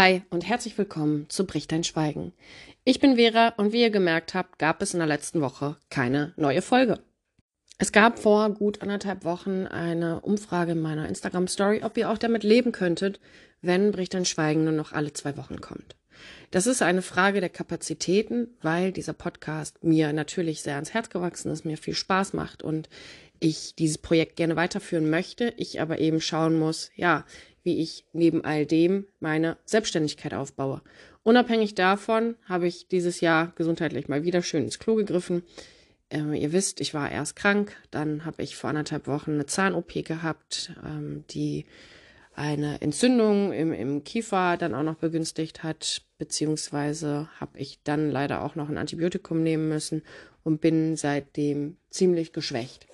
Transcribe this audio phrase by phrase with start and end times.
[0.00, 2.32] Hi und herzlich willkommen zu Bricht dein Schweigen.
[2.84, 6.34] Ich bin Vera und wie ihr gemerkt habt, gab es in der letzten Woche keine
[6.36, 7.00] neue Folge.
[7.78, 12.18] Es gab vor gut anderthalb Wochen eine Umfrage in meiner Instagram Story, ob ihr auch
[12.18, 13.18] damit leben könntet,
[13.60, 15.96] wenn Bricht dein Schweigen nur noch alle zwei Wochen kommt.
[16.52, 21.50] Das ist eine Frage der Kapazitäten, weil dieser Podcast mir natürlich sehr ans Herz gewachsen
[21.50, 22.88] ist, mir viel Spaß macht und
[23.40, 27.24] ich dieses Projekt gerne weiterführen möchte, ich aber eben schauen muss, ja,
[27.62, 30.82] wie ich neben all dem meine Selbstständigkeit aufbaue.
[31.22, 35.42] Unabhängig davon habe ich dieses Jahr gesundheitlich mal wieder schön ins Klo gegriffen.
[36.10, 40.04] Ähm, ihr wisst, ich war erst krank, dann habe ich vor anderthalb Wochen eine Zahn-OP
[40.04, 41.66] gehabt, ähm, die
[42.34, 48.42] eine Entzündung im, im Kiefer dann auch noch begünstigt hat, beziehungsweise habe ich dann leider
[48.42, 50.02] auch noch ein Antibiotikum nehmen müssen
[50.44, 52.87] und bin seitdem ziemlich geschwächt.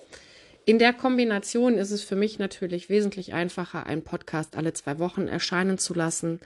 [0.67, 5.27] In der Kombination ist es für mich natürlich wesentlich einfacher, einen Podcast alle zwei Wochen
[5.27, 6.39] erscheinen zu lassen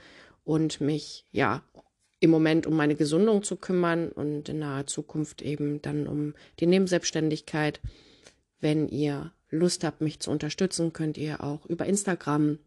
[0.44, 1.62] und mich ja
[2.20, 6.66] im Moment um meine Gesundung zu kümmern und in naher Zukunft eben dann um die
[6.66, 7.80] Nebenselbstständigkeit.
[8.60, 12.58] Wenn ihr Lust habt, mich zu unterstützen, könnt ihr auch über Instagram,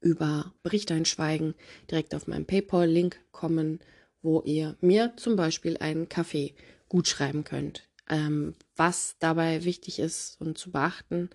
[0.00, 1.54] über Bericht einschweigen,
[1.90, 3.80] direkt auf meinen PayPal-Link kommen,
[4.22, 6.54] wo ihr mir zum Beispiel einen Kaffee
[6.88, 7.89] gut schreiben könnt.
[8.10, 11.30] Ähm, was dabei wichtig ist und zu beachten,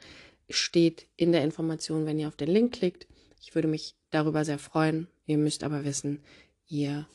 [0.50, 3.08] steht in der Information, wenn ihr auf den Link klickt.
[3.42, 5.08] Ich würde mich darüber sehr freuen.
[5.26, 6.22] Ihr müsst aber wissen,
[6.68, 7.08] ihr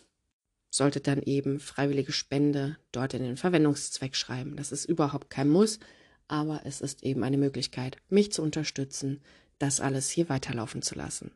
[0.70, 4.56] solltet dann eben freiwillige Spende dort in den Verwendungszweck schreiben.
[4.56, 5.78] Das ist überhaupt kein Muss,
[6.27, 9.20] aber es ist eben eine Möglichkeit, mich zu unterstützen,
[9.58, 11.33] das alles hier weiterlaufen zu lassen.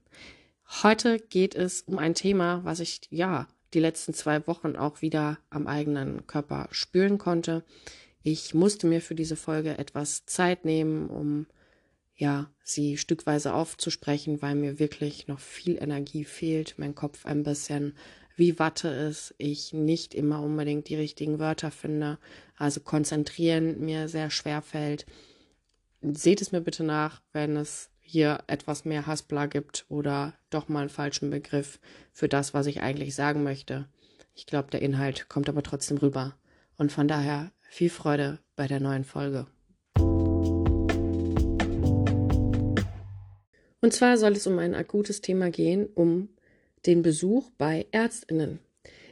[0.83, 5.39] Heute geht es um ein Thema, was ich ja die letzten zwei Wochen auch wieder
[5.51, 7.65] am eigenen Körper spüren konnte.
[8.27, 11.47] Ich musste mir für diese Folge etwas Zeit nehmen, um
[12.17, 17.95] ja, sie stückweise aufzusprechen, weil mir wirklich noch viel Energie fehlt, mein Kopf ein bisschen
[18.35, 22.19] wie Watte ist, ich nicht immer unbedingt die richtigen Wörter finde,
[22.57, 25.05] also konzentrieren mir sehr schwer fällt.
[26.01, 30.81] Seht es mir bitte nach, wenn es hier etwas mehr Haspler gibt oder doch mal
[30.81, 31.79] einen falschen Begriff
[32.11, 33.87] für das, was ich eigentlich sagen möchte.
[34.35, 36.35] Ich glaube, der Inhalt kommt aber trotzdem rüber.
[36.77, 39.49] Und von daher viel Freude bei der neuen Folge.
[43.81, 46.29] Und zwar soll es um ein akutes Thema gehen, um
[46.87, 48.61] den Besuch bei Ärztinnen.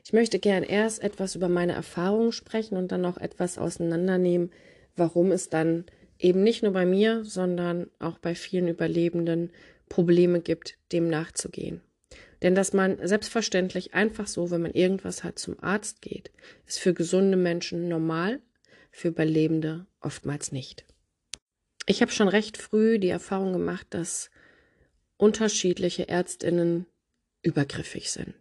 [0.05, 4.53] Ich möchte gern erst etwas über meine Erfahrungen sprechen und dann noch etwas auseinandernehmen,
[4.95, 5.85] warum es dann
[6.21, 9.51] eben nicht nur bei mir, sondern auch bei vielen Überlebenden
[9.89, 11.81] Probleme gibt, dem nachzugehen.
[12.43, 16.31] Denn dass man selbstverständlich einfach so, wenn man irgendwas hat, zum Arzt geht,
[16.69, 18.41] ist für gesunde Menschen normal
[18.93, 20.85] für Überlebende oftmals nicht.
[21.87, 24.31] Ich habe schon recht früh die Erfahrung gemacht, dass
[25.17, 26.87] unterschiedliche Ärztinnen
[27.43, 28.35] übergriffig sind.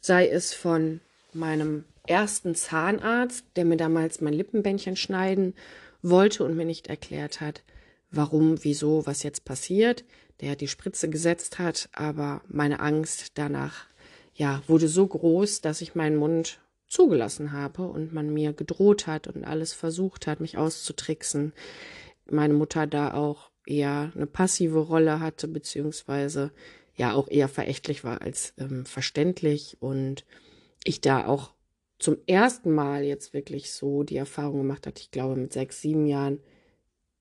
[0.00, 1.00] Sei es von
[1.32, 5.54] meinem ersten Zahnarzt, der mir damals mein Lippenbändchen schneiden
[6.02, 7.62] wollte und mir nicht erklärt hat,
[8.10, 10.04] warum, wieso, was jetzt passiert,
[10.40, 13.86] der die Spritze gesetzt hat, aber meine Angst danach,
[14.34, 19.28] ja, wurde so groß, dass ich meinen Mund zugelassen habe und man mir gedroht hat
[19.28, 21.52] und alles versucht hat, mich auszutricksen.
[22.28, 26.50] Meine Mutter da auch eher eine passive Rolle hatte, beziehungsweise
[26.96, 30.26] ja auch eher verächtlich war als ähm, verständlich und
[30.84, 31.54] ich da auch
[31.98, 36.06] zum ersten Mal jetzt wirklich so die Erfahrung gemacht hat, ich glaube mit sechs, sieben
[36.06, 36.40] Jahren,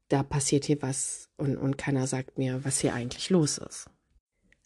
[0.07, 3.88] da passiert hier was und, und keiner sagt mir, was hier eigentlich los ist.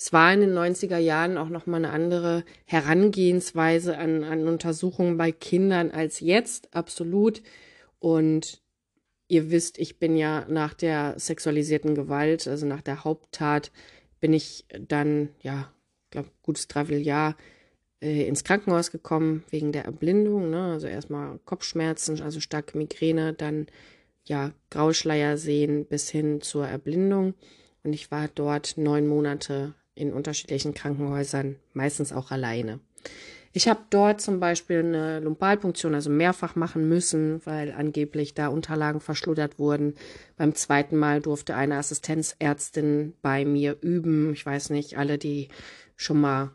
[0.03, 5.31] Es war in den 90er Jahren auch nochmal eine andere Herangehensweise an, an Untersuchungen bei
[5.31, 7.41] Kindern als jetzt, absolut.
[7.99, 8.61] Und
[9.29, 13.71] ihr wisst, ich bin ja nach der sexualisierten Gewalt, also nach der Haupttat,
[14.19, 15.71] bin ich dann, ja,
[16.11, 17.37] glaube gutes Dreivierteljahr
[18.01, 20.49] äh, ins Krankenhaus gekommen wegen der Erblindung.
[20.49, 20.73] Ne?
[20.73, 23.67] Also erstmal Kopfschmerzen, also starke Migräne, dann
[24.25, 27.35] ja Grauschleier sehen bis hin zur Erblindung.
[27.83, 32.80] Und ich war dort neun Monate in unterschiedlichen Krankenhäusern, meistens auch alleine.
[33.56, 39.00] Ich habe dort zum Beispiel eine Lumpalpunktion, also mehrfach machen müssen, weil angeblich da Unterlagen
[39.00, 39.94] verschluddert wurden.
[40.38, 44.34] Beim zweiten Mal durfte eine Assistenzärztin bei mir üben.
[44.34, 45.50] Ich weiß nicht, alle, die
[45.95, 46.51] schon mal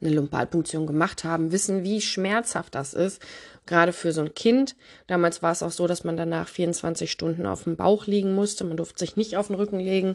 [0.00, 3.20] eine Lumpalpunktion gemacht haben, wissen, wie schmerzhaft das ist.
[3.66, 4.76] Gerade für so ein Kind.
[5.08, 8.64] Damals war es auch so, dass man danach 24 Stunden auf dem Bauch liegen musste.
[8.64, 10.14] Man durfte sich nicht auf den Rücken legen.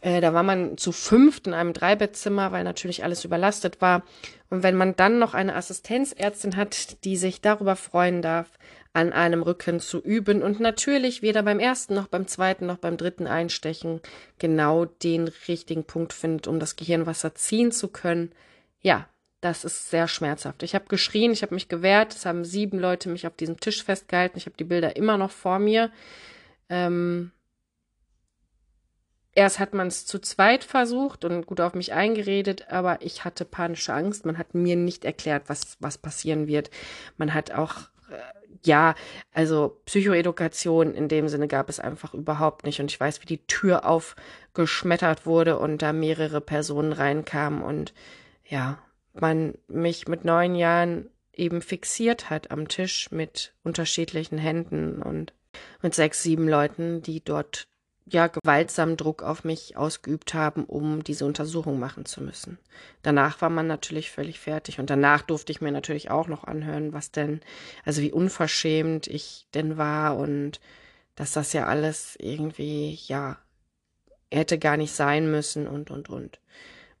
[0.00, 4.02] Äh, da war man zu fünft in einem Dreibettzimmer, weil natürlich alles überlastet war.
[4.48, 8.50] Und wenn man dann noch eine Assistenzärztin hat, die sich darüber freuen darf,
[8.92, 12.96] an einem Rücken zu üben und natürlich weder beim ersten noch beim zweiten noch beim
[12.96, 14.00] dritten Einstechen
[14.38, 18.32] genau den richtigen Punkt findet, um das Gehirnwasser ziehen zu können,
[18.80, 19.08] ja,
[19.40, 20.62] das ist sehr schmerzhaft.
[20.62, 23.84] Ich habe geschrien, ich habe mich gewehrt, es haben sieben Leute mich auf diesem Tisch
[23.84, 25.90] festgehalten, ich habe die Bilder immer noch vor mir.
[26.68, 27.30] Ähm,
[29.34, 33.44] erst hat man es zu zweit versucht und gut auf mich eingeredet, aber ich hatte
[33.44, 34.26] panische Angst.
[34.26, 36.70] Man hat mir nicht erklärt, was, was passieren wird.
[37.16, 37.74] Man hat auch,
[38.10, 38.18] äh,
[38.64, 38.94] ja,
[39.32, 42.80] also Psychoedukation in dem Sinne gab es einfach überhaupt nicht.
[42.80, 47.94] Und ich weiß, wie die Tür aufgeschmettert wurde und da mehrere Personen reinkamen und
[48.44, 48.78] ja,
[49.12, 55.32] man mich mit neun Jahren eben fixiert hat am Tisch mit unterschiedlichen Händen und
[55.82, 57.66] mit sechs, sieben Leuten, die dort
[58.12, 62.58] ja gewaltsam Druck auf mich ausgeübt haben, um diese Untersuchung machen zu müssen.
[63.02, 66.92] Danach war man natürlich völlig fertig und danach durfte ich mir natürlich auch noch anhören,
[66.92, 67.40] was denn,
[67.84, 70.60] also wie unverschämt ich denn war und
[71.14, 73.38] dass das ja alles irgendwie, ja,
[74.32, 76.40] hätte gar nicht sein müssen und und und.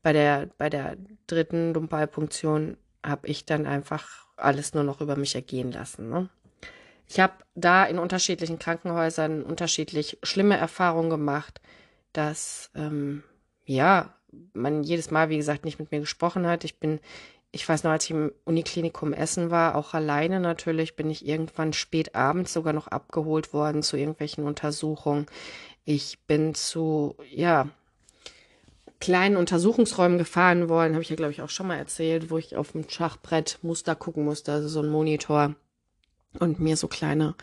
[0.02, 0.96] Bei der bei der
[1.26, 6.08] dritten Dumpalpunktion habe ich dann einfach alles nur noch über mich ergehen lassen.
[6.10, 6.28] Ne?
[7.10, 11.60] Ich habe da in unterschiedlichen Krankenhäusern unterschiedlich schlimme Erfahrungen gemacht,
[12.12, 13.24] dass ähm,
[13.64, 14.14] ja
[14.52, 16.62] man jedes Mal, wie gesagt, nicht mit mir gesprochen hat.
[16.62, 17.00] Ich bin,
[17.50, 21.72] ich weiß noch, als ich im Uniklinikum Essen war, auch alleine natürlich, bin ich irgendwann
[21.72, 25.26] spät abends sogar noch abgeholt worden zu irgendwelchen Untersuchungen.
[25.84, 27.68] Ich bin zu, ja,
[29.00, 32.54] kleinen Untersuchungsräumen gefahren worden, habe ich ja, glaube ich, auch schon mal erzählt, wo ich
[32.54, 35.56] auf dem Schachbrett Muster gucken musste, also so ein Monitor
[36.38, 37.34] und mir so kleine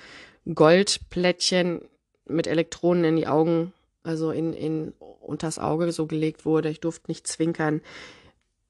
[0.53, 1.81] Goldplättchen
[2.25, 3.73] mit Elektronen in die Augen,
[4.03, 6.69] also in, in unters Auge so gelegt wurde.
[6.69, 7.81] Ich durfte nicht zwinkern.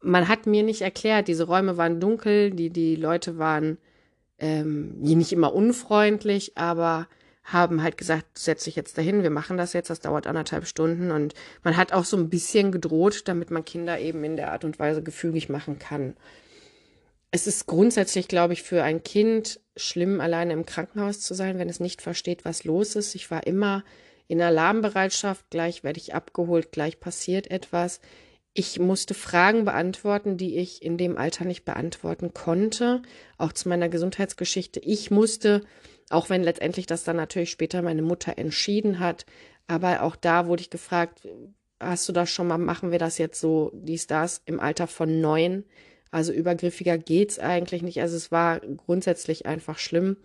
[0.01, 3.77] Man hat mir nicht erklärt, diese Räume waren dunkel, die, die Leute waren
[4.39, 7.07] ähm, nicht immer unfreundlich, aber
[7.43, 11.11] haben halt gesagt, setz dich jetzt dahin, wir machen das jetzt, das dauert anderthalb Stunden
[11.11, 11.33] und
[11.63, 14.79] man hat auch so ein bisschen gedroht, damit man Kinder eben in der Art und
[14.79, 16.15] Weise gefügig machen kann
[17.31, 21.69] es ist grundsätzlich, glaube ich, für ein Kind schlimm, alleine im Krankenhaus zu sein, wenn
[21.69, 23.15] es nicht versteht, was los ist.
[23.15, 23.83] Ich war immer
[24.27, 28.01] in Alarmbereitschaft, gleich werde ich abgeholt, gleich passiert etwas.
[28.53, 33.01] Ich musste Fragen beantworten, die ich in dem Alter nicht beantworten konnte,
[33.37, 34.79] auch zu meiner Gesundheitsgeschichte.
[34.79, 35.61] Ich musste,
[36.09, 39.25] auch wenn letztendlich das dann natürlich später meine Mutter entschieden hat,
[39.67, 41.27] aber auch da wurde ich gefragt,
[41.79, 45.21] hast du das schon mal, machen wir das jetzt so, dies, das, im Alter von
[45.21, 45.65] neun?
[46.11, 48.01] Also übergriffiger geht's eigentlich nicht.
[48.01, 50.17] Also es war grundsätzlich einfach schlimm.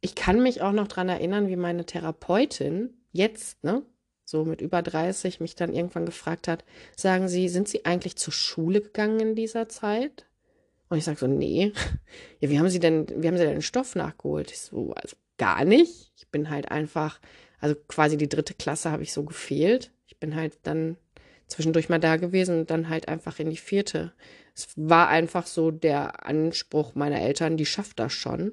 [0.00, 3.82] Ich kann mich auch noch dran erinnern, wie meine Therapeutin jetzt, ne,
[4.24, 6.64] so mit über 30, mich dann irgendwann gefragt hat,
[6.96, 10.26] sagen Sie, sind Sie eigentlich zur Schule gegangen in dieser Zeit?
[10.88, 11.72] Und ich sage so, nee.
[12.40, 14.50] Ja, wie haben Sie denn, wie haben Sie denn den Stoff nachgeholt?
[14.50, 16.12] Ich so, also gar nicht.
[16.16, 17.20] Ich bin halt einfach,
[17.60, 19.92] also quasi die dritte Klasse habe ich so gefehlt.
[20.06, 20.96] Ich bin halt dann
[21.50, 24.12] zwischendurch mal da gewesen und dann halt einfach in die vierte.
[24.54, 28.52] Es war einfach so der Anspruch meiner Eltern, die schafft das schon.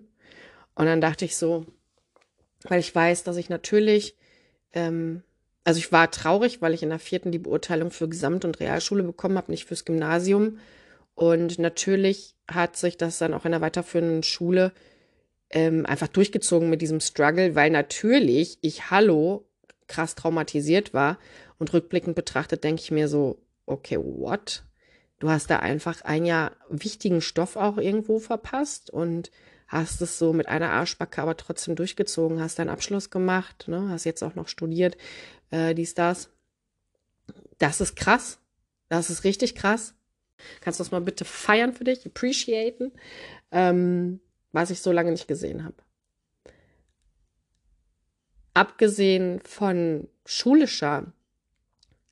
[0.76, 1.66] Und dann dachte ich so,
[2.64, 4.16] weil ich weiß, dass ich natürlich,
[4.74, 5.24] ähm,
[5.64, 9.04] also ich war traurig, weil ich in der vierten die Beurteilung für Gesamt- und Realschule
[9.04, 10.60] bekommen habe, nicht fürs Gymnasium.
[11.14, 14.72] Und natürlich hat sich das dann auch in der weiterführenden Schule
[15.50, 19.46] ähm, einfach durchgezogen mit diesem Struggle, weil natürlich ich, hallo,
[19.88, 21.18] krass traumatisiert war.
[21.60, 24.64] Und rückblickend betrachtet denke ich mir so, okay, what?
[25.20, 29.32] Du hast da einfach ein Jahr wichtigen Stoff auch irgendwo verpasst und
[29.68, 34.06] hast es so mit einer Arschbacke aber trotzdem durchgezogen, hast deinen Abschluss gemacht, ne, hast
[34.06, 34.98] jetzt auch noch studiert,
[35.52, 36.30] äh, dies, das.
[37.58, 38.40] Das ist krass.
[38.90, 39.96] Das ist richtig krass.
[40.62, 42.92] Kannst du das mal bitte feiern für dich, appreciaten,
[43.52, 44.20] ähm,
[44.52, 45.76] was ich so lange nicht gesehen habe.
[48.54, 51.12] Abgesehen von schulischer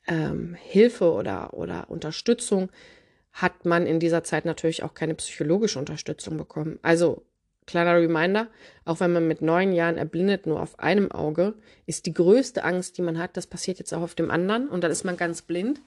[0.08, 2.72] ähm, Hilfe oder, oder Unterstützung
[3.34, 6.80] hat man in dieser Zeit natürlich auch keine psychologische Unterstützung bekommen.
[6.82, 7.26] Also,
[7.66, 8.48] kleiner Reminder,
[8.86, 12.98] auch wenn man mit neun Jahren erblindet nur auf einem Auge, ist die größte Angst,
[12.98, 15.42] die man hat, das passiert jetzt auch auf dem anderen und dann ist man ganz
[15.42, 15.82] blind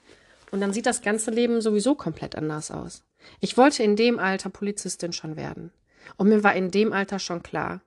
[0.51, 3.03] und dann sieht das ganze Leben sowieso komplett anders aus.
[3.39, 5.71] Ich wollte in dem Alter Polizistin schon werden
[6.17, 7.81] und mir war in dem Alter schon klar,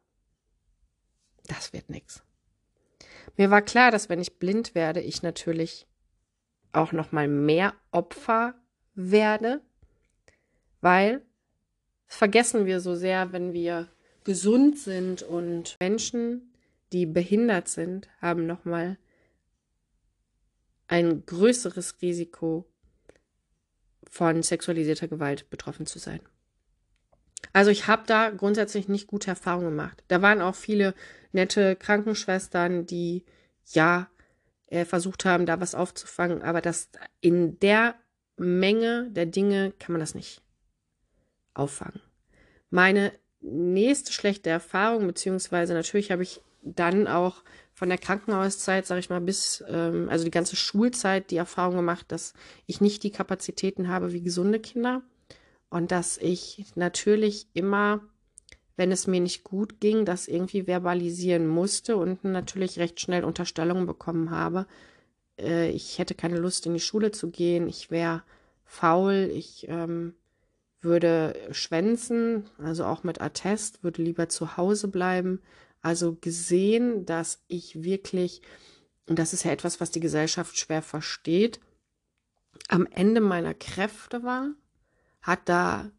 [1.47, 2.23] das wird nix.
[3.37, 5.87] Mir war klar, dass wenn ich blind werde, ich natürlich
[6.73, 8.55] auch noch mal mehr Opfer
[8.95, 9.61] werde,
[10.81, 11.23] weil
[12.07, 13.88] vergessen wir so sehr, wenn wir
[14.25, 16.52] gesund sind und Menschen,
[16.93, 18.99] die behindert sind, haben noch mal
[20.88, 22.67] ein größeres Risiko
[24.09, 26.21] von sexualisierter Gewalt betroffen zu sein.
[27.52, 30.05] Also ich habe da grundsätzlich nicht gute Erfahrungen gemacht.
[30.09, 30.95] Da waren auch viele
[31.33, 33.25] nette Krankenschwestern, die
[33.67, 34.09] ja
[34.73, 36.88] äh, versucht haben, da was aufzufangen, aber das
[37.21, 37.95] in der
[38.37, 40.43] Menge der Dinge kann man das nicht
[41.55, 42.00] auffangen.
[42.71, 47.43] Meine nächste schlechte Erfahrung, beziehungsweise natürlich habe ich dann auch
[47.75, 52.07] von der Krankenhauszeit, sage ich mal, bis, ähm, also die ganze Schulzeit die Erfahrung gemacht,
[52.09, 52.33] dass
[52.67, 55.02] ich nicht die Kapazitäten habe wie gesunde Kinder
[55.69, 58.00] und dass ich natürlich immer,
[58.76, 63.87] wenn es mir nicht gut ging, das irgendwie verbalisieren musste und natürlich recht schnell Unterstellungen
[63.87, 64.67] bekommen habe.
[65.38, 68.23] Äh, ich hätte keine Lust, in die Schule zu gehen, ich wäre
[68.64, 70.14] faul, ich ähm,
[70.81, 75.41] würde schwänzen, also auch mit Attest, würde lieber zu Hause bleiben.
[75.81, 78.43] Also gesehen, dass ich wirklich,
[79.09, 81.61] und das ist ja etwas, was die Gesellschaft schwer versteht,
[82.69, 84.50] am Ende meiner Kräfte war,
[85.21, 85.91] hat da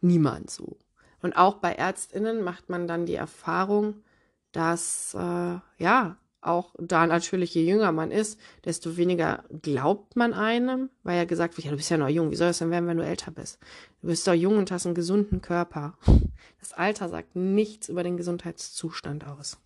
[0.00, 0.78] niemand so.
[1.22, 4.02] Und auch bei Ärztinnen macht man dann die Erfahrung,
[4.50, 10.90] dass äh, ja auch da natürlich, je jünger man ist, desto weniger glaubt man einem,
[11.04, 12.88] weil ja gesagt wird, ja, du bist ja noch jung, wie soll es denn werden,
[12.88, 13.60] wenn du älter bist?
[14.00, 15.96] Du bist doch jung und hast einen gesunden Körper.
[16.58, 19.58] Das Alter sagt nichts über den Gesundheitszustand aus.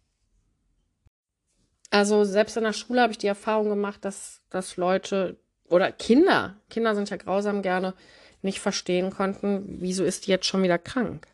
[1.91, 6.57] Also selbst in der Schule habe ich die Erfahrung gemacht, dass, dass Leute oder Kinder,
[6.71, 7.95] Kinder sind ja grausam gerne,
[8.41, 11.27] nicht verstehen konnten, wieso ist die jetzt schon wieder krank?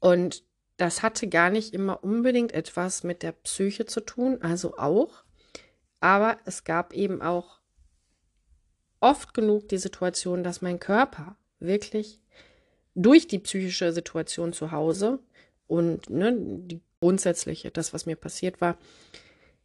[0.00, 0.44] Und
[0.76, 5.24] das hatte gar nicht immer unbedingt etwas mit der Psyche zu tun, also auch.
[6.00, 7.58] Aber es gab eben auch
[9.00, 12.20] oft genug die Situation, dass mein Körper wirklich
[12.94, 15.20] durch die psychische Situation zu Hause
[15.66, 18.76] und ne, die grundsätzliche, das, was mir passiert war,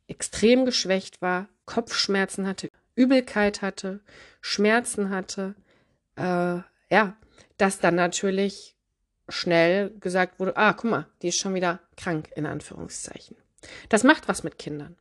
[0.08, 4.02] extrem geschwächt war, Kopfschmerzen hatte, Übelkeit hatte,
[4.42, 5.56] Schmerzen hatte,
[6.16, 6.60] äh,
[6.92, 7.18] ja,
[7.58, 8.73] dass dann natürlich
[9.30, 13.38] schnell gesagt wurde, ah, guck mal, die ist schon wieder krank, in Anführungszeichen.
[13.90, 14.98] Das macht was mit Kindern.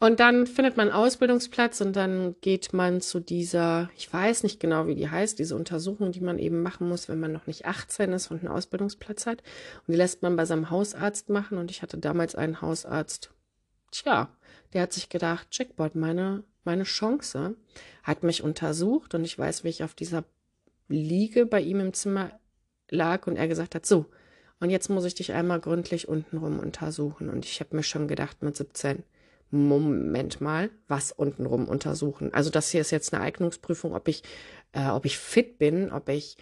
[0.00, 4.60] Und dann findet man einen Ausbildungsplatz und dann geht man zu dieser, ich weiß nicht
[4.60, 7.66] genau, wie die heißt, diese Untersuchung, die man eben machen muss, wenn man noch nicht
[7.66, 9.42] 18 ist und einen Ausbildungsplatz hat.
[9.86, 11.58] Und die lässt man bei seinem Hausarzt machen.
[11.58, 13.32] Und ich hatte damals einen Hausarzt,
[13.90, 14.28] tja,
[14.72, 17.56] der hat sich gedacht, Jackpot, meine, meine Chance,
[18.04, 20.22] hat mich untersucht und ich weiß, wie ich auf dieser
[20.88, 22.30] Liege bei ihm im Zimmer
[22.90, 24.06] lag und er gesagt hat, so,
[24.60, 27.28] und jetzt muss ich dich einmal gründlich untenrum untersuchen.
[27.28, 29.04] Und ich habe mir schon gedacht mit 17,
[29.50, 32.34] Moment mal, was untenrum untersuchen?
[32.34, 34.22] Also das hier ist jetzt eine Eignungsprüfung, ob ich,
[34.72, 36.36] äh, ob ich fit bin, ob ich,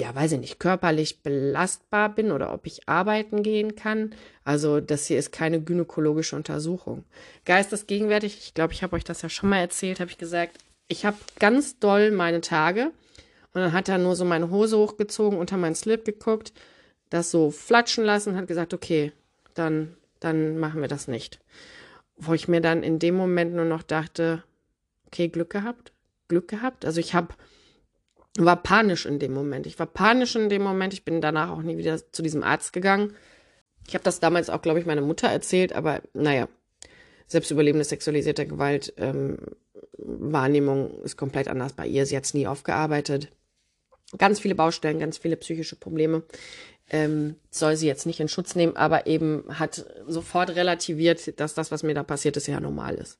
[0.00, 4.14] ja, weiß ich nicht, körperlich belastbar bin oder ob ich arbeiten gehen kann.
[4.44, 7.04] Also das hier ist keine gynäkologische Untersuchung.
[7.46, 11.06] Geistesgegenwärtig, ich glaube, ich habe euch das ja schon mal erzählt, habe ich gesagt, ich
[11.06, 12.90] habe ganz doll meine Tage
[13.54, 16.52] und dann hat er nur so meine Hose hochgezogen, unter meinen Slip geguckt,
[17.10, 19.12] das so flatschen lassen, hat gesagt, okay,
[19.54, 21.40] dann, dann machen wir das nicht.
[22.16, 24.42] Wo ich mir dann in dem Moment nur noch dachte,
[25.06, 25.92] okay, Glück gehabt,
[26.28, 26.84] Glück gehabt.
[26.84, 27.34] Also ich habe
[28.36, 29.66] war panisch in dem Moment.
[29.66, 30.92] Ich war panisch in dem Moment.
[30.92, 33.14] Ich bin danach auch nie wieder zu diesem Arzt gegangen.
[33.88, 36.46] Ich habe das damals auch, glaube ich, meiner Mutter erzählt, aber naja,
[37.26, 39.38] selbstüberlebende sexualisierte Gewalt, ähm,
[39.96, 42.06] Wahrnehmung ist komplett anders bei ihr.
[42.06, 43.32] Sie hat es nie aufgearbeitet
[44.16, 46.22] ganz viele Baustellen, ganz viele psychische Probleme.
[46.90, 51.70] Ähm, soll sie jetzt nicht in Schutz nehmen, aber eben hat sofort relativiert, dass das,
[51.70, 53.18] was mir da passiert ist, ja normal ist.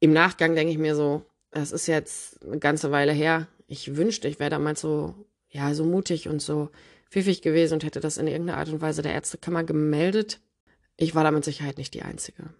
[0.00, 3.48] Im Nachgang denke ich mir so, das ist jetzt eine ganze Weile her.
[3.66, 5.14] Ich wünschte, ich wäre damals so,
[5.50, 6.70] ja, so mutig und so
[7.10, 10.40] pfiffig gewesen und hätte das in irgendeiner Art und Weise der Ärztekammer gemeldet.
[10.96, 12.54] Ich war da mit Sicherheit nicht die Einzige.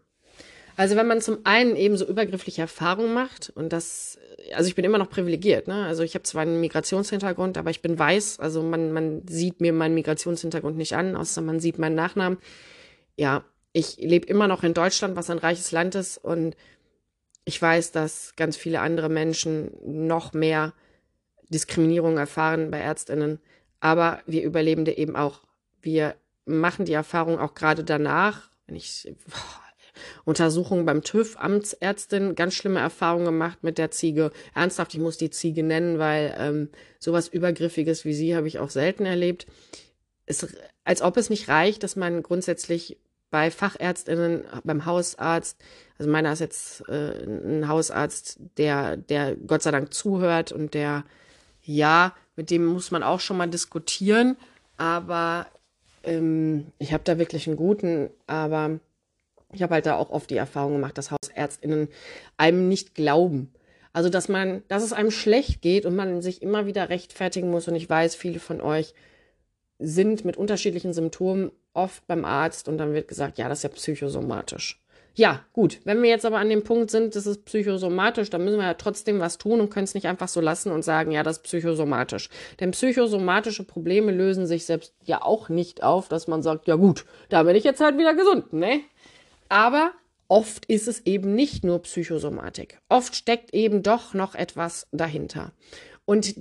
[0.76, 4.18] Also wenn man zum einen eben so übergriffliche Erfahrungen macht und das,
[4.54, 5.86] also ich bin immer noch privilegiert, ne?
[5.86, 9.72] Also ich habe zwar einen Migrationshintergrund, aber ich bin weiß, also man, man sieht mir
[9.72, 12.38] meinen Migrationshintergrund nicht an, außer man sieht meinen Nachnamen.
[13.16, 16.56] Ja, ich lebe immer noch in Deutschland, was ein reiches Land ist und
[17.44, 20.72] ich weiß, dass ganz viele andere Menschen noch mehr
[21.48, 23.40] Diskriminierung erfahren bei Ärztinnen,
[23.80, 25.42] aber wir Überlebende eben auch.
[25.80, 26.14] Wir
[26.44, 29.61] machen die Erfahrung auch gerade danach, wenn ich, boah,
[30.24, 34.30] Untersuchungen beim TÜV, Amtsärztin, ganz schlimme Erfahrungen gemacht mit der Ziege.
[34.54, 36.68] Ernsthaft, ich muss die Ziege nennen, weil ähm,
[36.98, 39.46] sowas Übergriffiges wie sie habe ich auch selten erlebt.
[40.26, 40.46] Es,
[40.84, 42.98] als ob es nicht reicht, dass man grundsätzlich
[43.32, 45.58] bei Fachärztinnen, beim Hausarzt,
[45.98, 51.04] also meiner ist jetzt äh, ein Hausarzt, der, der Gott sei Dank zuhört und der,
[51.62, 54.36] ja, mit dem muss man auch schon mal diskutieren,
[54.76, 55.46] aber
[56.04, 58.80] ähm, ich habe da wirklich einen guten, aber
[59.52, 61.88] ich habe halt da auch oft die Erfahrung gemacht, dass HausärztInnen
[62.36, 63.52] einem nicht glauben.
[63.92, 67.68] Also, dass man, dass es einem schlecht geht und man sich immer wieder rechtfertigen muss.
[67.68, 68.94] Und ich weiß, viele von euch
[69.78, 73.68] sind mit unterschiedlichen Symptomen oft beim Arzt und dann wird gesagt, ja, das ist ja
[73.70, 74.82] psychosomatisch.
[75.14, 75.80] Ja, gut.
[75.84, 78.74] Wenn wir jetzt aber an dem Punkt sind, das ist psychosomatisch, dann müssen wir ja
[78.74, 81.42] trotzdem was tun und können es nicht einfach so lassen und sagen, ja, das ist
[81.42, 82.30] psychosomatisch.
[82.60, 87.04] Denn psychosomatische Probleme lösen sich selbst ja auch nicht auf, dass man sagt, ja gut,
[87.28, 88.80] da bin ich jetzt halt wieder gesund, ne?
[89.52, 89.92] Aber
[90.28, 92.78] oft ist es eben nicht nur Psychosomatik.
[92.88, 95.52] Oft steckt eben doch noch etwas dahinter.
[96.04, 96.34] Und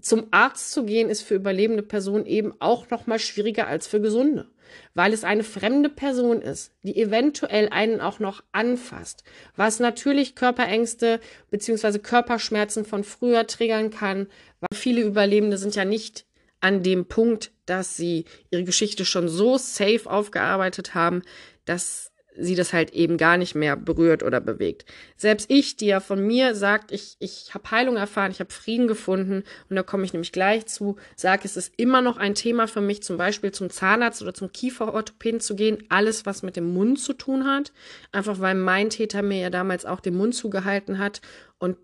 [0.00, 4.00] zum Arzt zu gehen ist für überlebende Personen eben auch noch mal schwieriger als für
[4.00, 4.50] gesunde
[4.94, 9.24] weil es eine fremde Person ist, die eventuell einen auch noch anfasst,
[9.56, 11.20] was natürlich Körperängste
[11.50, 14.28] beziehungsweise Körperschmerzen von früher triggern kann,
[14.60, 16.26] weil viele Überlebende sind ja nicht
[16.60, 21.22] an dem Punkt, dass sie ihre Geschichte schon so safe aufgearbeitet haben,
[21.64, 24.84] dass sie das halt eben gar nicht mehr berührt oder bewegt.
[25.16, 28.88] Selbst ich, die ja von mir sagt, ich, ich habe Heilung erfahren, ich habe Frieden
[28.88, 32.66] gefunden und da komme ich nämlich gleich zu, sage, es ist immer noch ein Thema
[32.66, 36.72] für mich, zum Beispiel zum Zahnarzt oder zum Kieferorthopäden zu gehen, alles, was mit dem
[36.72, 37.72] Mund zu tun hat,
[38.10, 41.20] einfach weil mein Täter mir ja damals auch den Mund zugehalten hat
[41.58, 41.76] und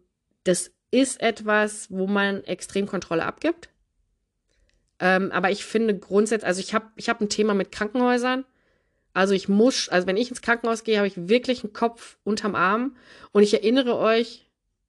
[0.45, 3.69] das ist etwas, wo man extrem Kontrolle abgibt.
[4.99, 8.45] Ähm, aber ich finde grundsätzlich, also ich habe ich hab ein Thema mit Krankenhäusern,
[9.13, 12.55] also ich muss, also wenn ich ins Krankenhaus gehe, habe ich wirklich einen Kopf unterm
[12.55, 12.97] Arm.
[13.33, 14.47] Und ich erinnere euch,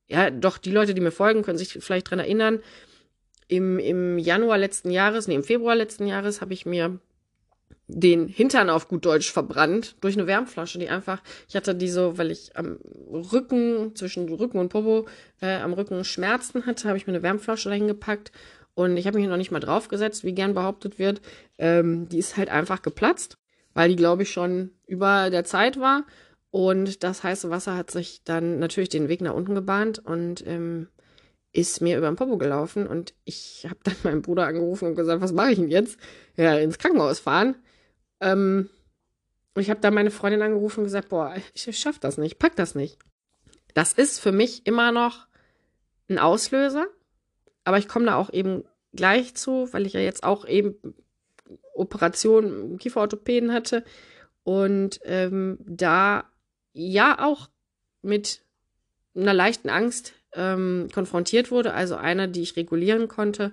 [0.08, 2.60] ja, doch, die Leute, die mir folgen, können sich vielleicht dran erinnern.
[3.48, 7.00] Im, Im Januar letzten Jahres, nee, im Februar letzten Jahres habe ich mir
[7.88, 12.18] den Hintern auf gut Deutsch verbrannt durch eine Wärmflasche, die einfach, ich hatte die so,
[12.18, 12.78] weil ich am
[13.12, 15.08] Rücken, zwischen Rücken und Popo,
[15.42, 18.32] äh, am Rücken Schmerzen hatte, habe ich mir eine Wärmflasche dahin gepackt
[18.75, 21.22] und ich habe mich noch nicht mal draufgesetzt, wie gern behauptet wird.
[21.58, 23.38] Ähm, die ist halt einfach geplatzt
[23.74, 26.06] weil die, glaube ich, schon über der Zeit war.
[26.50, 30.88] Und das heiße Wasser hat sich dann natürlich den Weg nach unten gebahnt und ähm,
[31.54, 32.88] ist mir über den Popo gelaufen.
[32.88, 35.98] Und ich habe dann meinen Bruder angerufen und gesagt, was mache ich denn jetzt?
[36.36, 37.56] Ja, ins Krankenhaus fahren.
[38.20, 38.70] Ähm,
[39.54, 42.56] und ich habe dann meine Freundin angerufen und gesagt, boah, ich schaff das nicht, pack
[42.56, 42.98] das nicht.
[43.74, 45.27] Das ist für mich immer noch
[46.10, 46.88] ein Auslöser,
[47.64, 50.75] aber ich komme da auch eben gleich zu, weil ich ja jetzt auch eben
[51.74, 53.84] Operation Kieferorthopäden hatte
[54.44, 56.25] und ähm, da
[56.74, 57.50] ja auch
[58.01, 58.42] mit
[59.16, 63.51] einer leichten Angst ähm, konfrontiert wurde, also einer, die ich regulieren konnte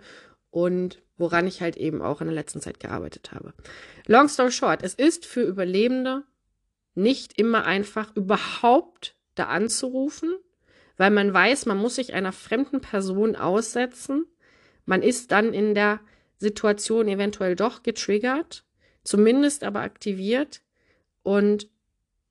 [0.50, 3.52] und woran ich halt eben auch in der letzten Zeit gearbeitet habe.
[4.06, 6.22] Long story short, es ist für Überlebende
[6.94, 10.34] nicht immer einfach, überhaupt da anzurufen,
[10.96, 14.26] weil man weiß, man muss sich einer fremden Person aussetzen.
[14.84, 16.00] Man ist dann in der
[16.38, 18.64] Situation eventuell doch getriggert,
[19.04, 20.62] zumindest aber aktiviert.
[21.22, 21.68] Und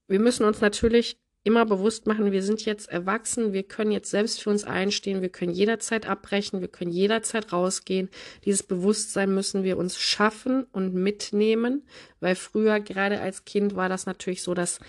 [0.07, 4.41] wir müssen uns natürlich immer bewusst machen, wir sind jetzt erwachsen, wir können jetzt selbst
[4.41, 8.09] für uns einstehen, wir können jederzeit abbrechen, wir können jederzeit rausgehen.
[8.43, 11.83] Dieses Bewusstsein müssen wir uns schaffen und mitnehmen,
[12.19, 14.79] weil früher, gerade als Kind, war das natürlich so, dass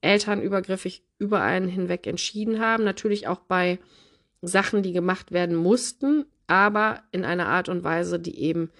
[0.00, 2.82] Eltern übergriffig über einen hinweg entschieden haben.
[2.82, 3.78] Natürlich auch bei
[4.42, 8.70] Sachen, die gemacht werden mussten, aber in einer Art und Weise, die eben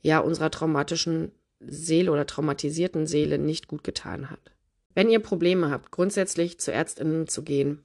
[0.00, 4.52] ja unserer traumatischen Seele oder traumatisierten Seele nicht gut getan hat.
[4.94, 7.84] Wenn ihr Probleme habt, grundsätzlich zu Ärztinnen zu gehen,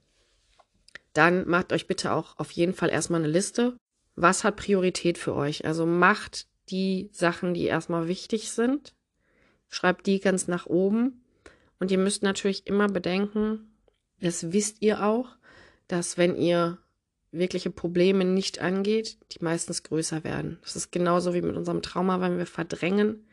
[1.12, 3.76] dann macht euch bitte auch auf jeden Fall erstmal eine Liste.
[4.14, 5.66] Was hat Priorität für euch?
[5.66, 8.94] Also macht die Sachen, die erstmal wichtig sind,
[9.68, 11.24] schreibt die ganz nach oben.
[11.78, 13.74] Und ihr müsst natürlich immer bedenken,
[14.20, 15.36] das wisst ihr auch,
[15.88, 16.78] dass wenn ihr
[17.32, 20.58] wirkliche Probleme nicht angeht, die meistens größer werden.
[20.62, 23.26] Das ist genauso wie mit unserem Trauma, wenn wir verdrängen,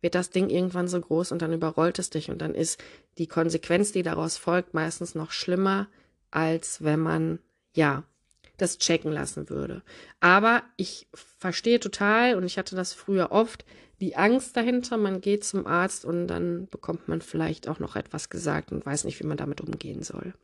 [0.00, 2.82] wird das Ding irgendwann so groß und dann überrollt es dich und dann ist
[3.16, 5.88] die Konsequenz, die daraus folgt, meistens noch schlimmer,
[6.30, 7.38] als wenn man,
[7.74, 8.04] ja,
[8.56, 9.82] das checken lassen würde.
[10.20, 13.64] Aber ich verstehe total und ich hatte das früher oft,
[14.00, 18.28] die Angst dahinter, man geht zum Arzt und dann bekommt man vielleicht auch noch etwas
[18.28, 20.34] gesagt und weiß nicht, wie man damit umgehen soll.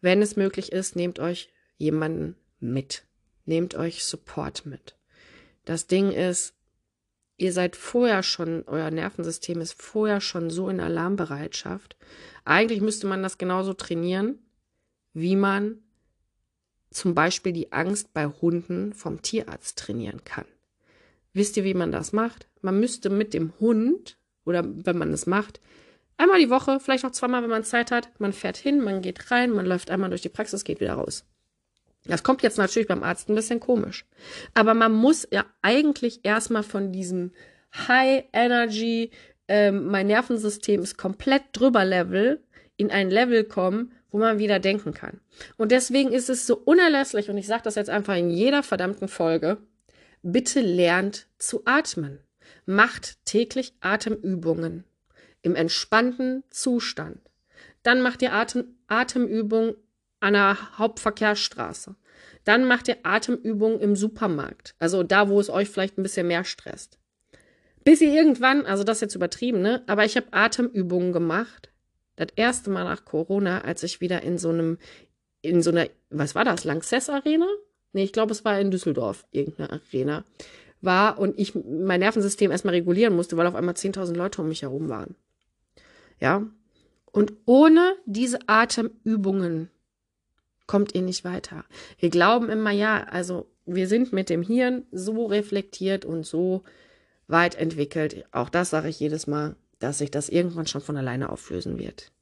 [0.00, 3.04] Wenn es möglich ist, nehmt euch jemanden mit.
[3.44, 4.96] Nehmt euch Support mit.
[5.64, 6.54] Das Ding ist,
[7.36, 11.96] ihr seid vorher schon, euer Nervensystem ist vorher schon so in Alarmbereitschaft.
[12.44, 14.38] Eigentlich müsste man das genauso trainieren,
[15.12, 15.82] wie man
[16.90, 20.46] zum Beispiel die Angst bei Hunden vom Tierarzt trainieren kann.
[21.32, 22.46] Wisst ihr, wie man das macht?
[22.62, 25.60] Man müsste mit dem Hund, oder wenn man es macht,
[26.16, 29.30] einmal die Woche, vielleicht auch zweimal, wenn man Zeit hat, man fährt hin, man geht
[29.30, 31.24] rein, man läuft einmal durch die Praxis, geht wieder raus.
[32.08, 34.06] Das kommt jetzt natürlich beim Arzt ein bisschen komisch.
[34.54, 37.32] Aber man muss ja eigentlich erstmal von diesem
[37.88, 39.10] High Energy,
[39.48, 42.42] ähm, mein Nervensystem ist komplett drüber Level,
[42.76, 45.20] in ein Level kommen, wo man wieder denken kann.
[45.56, 49.08] Und deswegen ist es so unerlässlich, und ich sage das jetzt einfach in jeder verdammten
[49.08, 49.58] Folge,
[50.22, 52.20] bitte lernt zu atmen.
[52.64, 54.84] Macht täglich Atemübungen
[55.42, 57.20] im entspannten Zustand.
[57.82, 59.76] Dann macht ihr Atem, Atemübung
[60.20, 61.94] an der Hauptverkehrsstraße.
[62.44, 64.74] Dann macht ihr Atemübungen im Supermarkt.
[64.78, 66.98] Also da, wo es euch vielleicht ein bisschen mehr stresst.
[67.84, 69.82] Bis ihr irgendwann, also das ist jetzt übertrieben, ne?
[69.86, 71.70] Aber ich habe Atemübungen gemacht.
[72.16, 74.78] Das erste Mal nach Corona, als ich wieder in so einem,
[75.42, 77.46] in so einer, was war das, Lanxess Arena?
[77.92, 80.24] Nee, ich glaube, es war in Düsseldorf, irgendeine Arena
[80.80, 84.62] war und ich mein Nervensystem erstmal regulieren musste, weil auf einmal 10.000 Leute um mich
[84.62, 85.14] herum waren.
[86.20, 86.46] Ja.
[87.12, 89.70] Und ohne diese Atemübungen
[90.66, 91.64] kommt ihr nicht weiter.
[91.98, 96.62] Wir glauben immer, ja, also wir sind mit dem Hirn so reflektiert und so
[97.28, 98.24] weit entwickelt.
[98.32, 102.12] Auch das sage ich jedes Mal, dass sich das irgendwann schon von alleine auflösen wird.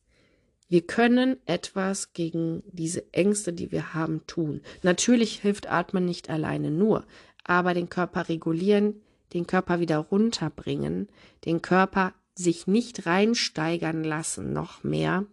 [0.68, 4.62] Wir können etwas gegen diese Ängste, die wir haben, tun.
[4.82, 7.04] Natürlich hilft Atmen nicht alleine nur,
[7.44, 9.02] aber den Körper regulieren,
[9.34, 11.08] den Körper wieder runterbringen,
[11.44, 15.26] den Körper sich nicht reinsteigern lassen noch mehr,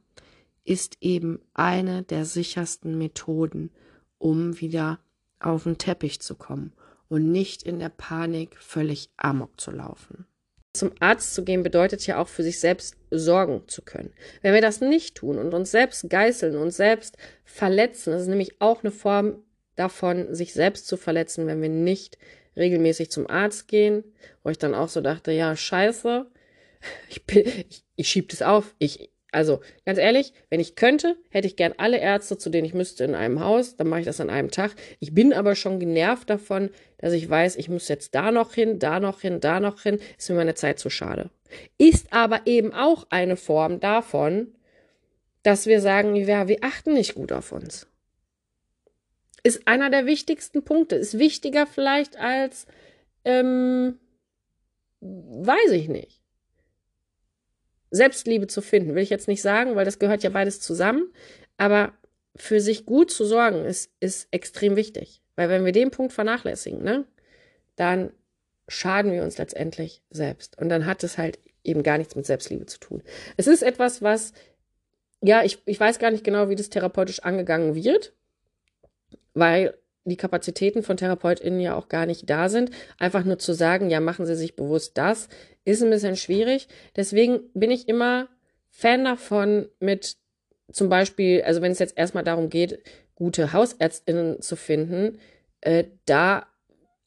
[0.64, 3.72] ist eben eine der sichersten Methoden,
[4.18, 5.00] um wieder
[5.40, 6.74] auf den Teppich zu kommen
[7.10, 10.26] und nicht in der Panik völlig amok zu laufen.
[10.74, 14.14] Zum Arzt zu gehen bedeutet ja auch für sich selbst sorgen zu können.
[14.42, 18.62] Wenn wir das nicht tun und uns selbst geißeln und selbst verletzen, das ist nämlich
[18.62, 19.44] auch eine Form
[19.76, 22.18] davon, sich selbst zu verletzen, wenn wir nicht
[22.56, 24.04] regelmäßig zum Arzt gehen,
[24.44, 26.26] wo ich dann auch so dachte, ja, scheiße,
[27.10, 28.74] ich, ich, ich schieb das auf.
[28.80, 32.74] Ich, also, ganz ehrlich, wenn ich könnte, hätte ich gern alle Ärzte, zu denen ich
[32.74, 33.78] müsste, in einem Haus.
[33.78, 34.76] Dann mache ich das an einem Tag.
[35.00, 38.80] Ich bin aber schon genervt davon, dass ich weiß, ich muss jetzt da noch hin,
[38.80, 40.00] da noch hin, da noch hin.
[40.18, 41.30] Ist mir meine Zeit zu schade.
[41.78, 44.54] Ist aber eben auch eine Form davon,
[45.44, 47.88] dass wir sagen, ja, wir achten nicht gut auf uns
[49.44, 50.96] ist einer der wichtigsten Punkte.
[50.96, 52.68] Ist wichtiger vielleicht als,
[53.26, 54.00] ähm,
[55.00, 56.21] weiß ich nicht.
[57.92, 61.12] Selbstliebe zu finden, will ich jetzt nicht sagen, weil das gehört ja beides zusammen.
[61.58, 61.94] Aber
[62.36, 65.22] für sich gut zu sorgen ist, ist extrem wichtig.
[65.36, 67.06] Weil wenn wir den Punkt vernachlässigen, ne,
[67.76, 68.12] dann
[68.68, 70.58] schaden wir uns letztendlich selbst.
[70.58, 73.04] Und dann hat es halt eben gar nichts mit Selbstliebe zu tun.
[73.38, 74.34] Es ist etwas, was,
[75.22, 78.14] ja, ich, ich weiß gar nicht genau, wie das therapeutisch angegangen wird
[79.34, 82.72] weil die Kapazitäten von TherapeutInnen ja auch gar nicht da sind.
[82.98, 85.30] Einfach nur zu sagen, ja, machen Sie sich bewusst das,
[85.64, 86.68] ist ein bisschen schwierig.
[86.96, 88.28] Deswegen bin ich immer
[88.70, 90.18] Fan davon, mit
[90.72, 92.80] zum Beispiel, also wenn es jetzt erstmal darum geht,
[93.16, 95.20] gute HausärztInnen zu finden,
[95.60, 96.48] äh, da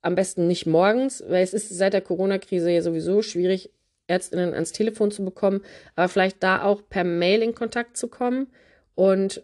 [0.02, 3.70] am besten nicht morgens, weil es ist seit der Corona-Krise ja sowieso schwierig,
[4.06, 5.62] Ärztinnen ans Telefon zu bekommen,
[5.96, 8.48] aber vielleicht da auch per Mail in Kontakt zu kommen
[8.94, 9.42] und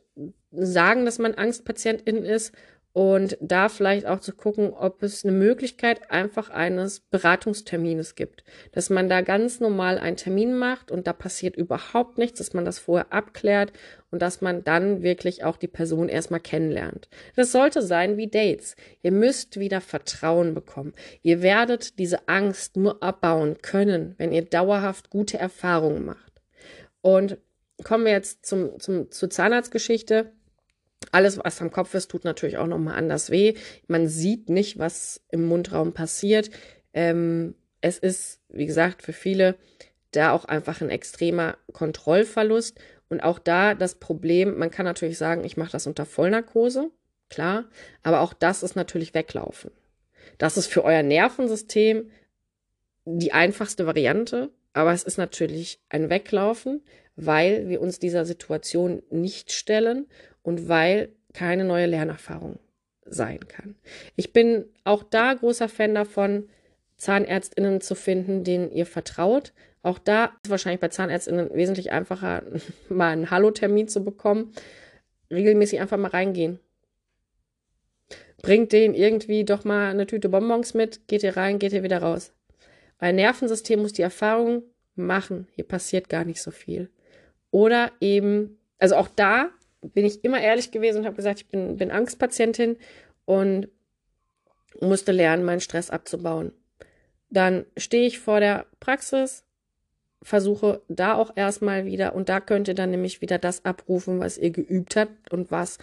[0.51, 2.53] sagen, dass man Angstpatientin ist
[2.93, 8.91] und da vielleicht auch zu gucken, ob es eine Möglichkeit einfach eines Beratungstermines gibt, dass
[8.91, 12.81] man da ganz normal einen Termin macht und da passiert überhaupt nichts, dass man das
[12.81, 13.73] vorher abklärt
[14.11, 17.09] und dass man dann wirklich auch die Person erstmal kennenlernt.
[17.37, 18.75] Das sollte sein wie Dates.
[19.03, 20.93] Ihr müsst wieder Vertrauen bekommen.
[21.23, 26.43] Ihr werdet diese Angst nur abbauen können, wenn ihr dauerhaft gute Erfahrungen macht.
[27.03, 27.39] Und
[27.85, 30.33] kommen wir jetzt zum, zum, zur Zahnarztgeschichte
[31.13, 33.55] alles, was am Kopf ist, tut natürlich auch nochmal anders weh.
[33.87, 36.51] Man sieht nicht, was im Mundraum passiert.
[36.93, 39.57] Ähm, es ist, wie gesagt, für viele
[40.13, 42.79] da auch einfach ein extremer Kontrollverlust.
[43.09, 46.91] Und auch da das Problem, man kann natürlich sagen, ich mache das unter Vollnarkose,
[47.29, 47.65] klar,
[48.03, 49.71] aber auch das ist natürlich weglaufen.
[50.39, 52.11] Das ist für euer Nervensystem
[53.05, 56.83] die einfachste Variante, aber es ist natürlich ein Weglaufen,
[57.17, 60.07] weil wir uns dieser Situation nicht stellen
[60.43, 62.59] und weil keine neue Lernerfahrung
[63.05, 63.77] sein kann.
[64.17, 66.49] Ich bin auch da großer Fan davon,
[66.97, 69.53] Zahnärztinnen zu finden, denen ihr vertraut.
[69.83, 72.43] Auch da ist es wahrscheinlich bei Zahnärztinnen wesentlich einfacher,
[72.89, 74.53] mal einen Hallo-Termin zu bekommen.
[75.31, 76.61] Regelmäßig einfach mal reingehen.
[78.43, 81.99] Bringt denen irgendwie doch mal eine Tüte Bonbons mit, geht ihr rein, geht ihr wieder
[81.99, 82.33] raus.
[82.99, 84.63] Weil Nervensystem muss die Erfahrung
[84.95, 86.91] machen, hier passiert gar nicht so viel.
[87.51, 89.51] Oder eben, also auch da
[89.83, 92.77] bin ich immer ehrlich gewesen und habe gesagt, ich bin, bin Angstpatientin
[93.25, 93.69] und
[94.81, 96.53] musste lernen, meinen Stress abzubauen.
[97.31, 99.45] Dann stehe ich vor der Praxis,
[100.23, 104.37] versuche da auch erstmal wieder, und da könnt ihr dann nämlich wieder das abrufen, was
[104.37, 105.79] ihr geübt habt und was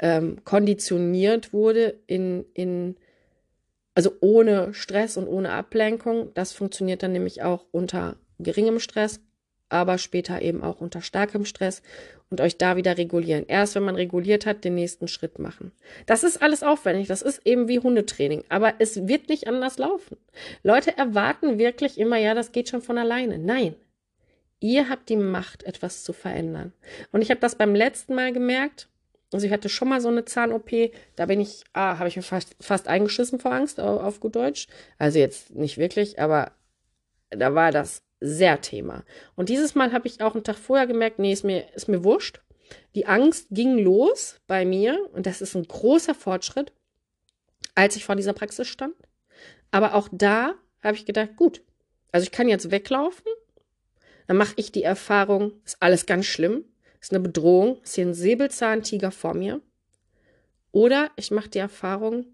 [0.00, 2.96] ähm, konditioniert wurde in, in,
[3.94, 6.32] also ohne Stress und ohne Ablenkung.
[6.34, 9.20] Das funktioniert dann nämlich auch unter geringem Stress,
[9.68, 11.82] aber später eben auch unter starkem Stress
[12.30, 13.44] und euch da wieder regulieren.
[13.46, 15.72] Erst wenn man reguliert hat, den nächsten Schritt machen.
[16.06, 20.16] Das ist alles aufwendig, das ist eben wie Hundetraining, aber es wird nicht anders laufen.
[20.62, 23.38] Leute erwarten wirklich immer, ja, das geht schon von alleine.
[23.38, 23.74] Nein.
[24.60, 26.72] Ihr habt die Macht, etwas zu verändern.
[27.12, 28.88] Und ich habe das beim letzten Mal gemerkt.
[29.32, 30.70] Also ich hatte schon mal so eine Zahn-OP,
[31.14, 34.34] da bin ich, ah, habe ich mir fast, fast eingeschissen vor Angst auf, auf gut
[34.34, 34.66] Deutsch.
[34.98, 36.52] Also jetzt nicht wirklich, aber
[37.30, 39.04] da war das sehr Thema.
[39.36, 42.04] Und dieses Mal habe ich auch einen Tag vorher gemerkt, nee, ist mir, ist mir
[42.04, 42.40] wurscht.
[42.94, 46.72] Die Angst ging los bei mir und das ist ein großer Fortschritt,
[47.74, 48.94] als ich vor dieser Praxis stand.
[49.70, 51.62] Aber auch da habe ich gedacht, gut,
[52.12, 53.26] also ich kann jetzt weglaufen,
[54.26, 56.64] dann mache ich die Erfahrung, ist alles ganz schlimm,
[57.00, 59.60] ist eine Bedrohung, ist hier ein Säbelzahntiger vor mir.
[60.72, 62.26] Oder ich mache die Erfahrung,